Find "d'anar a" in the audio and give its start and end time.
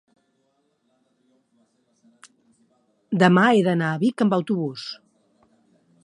3.67-3.99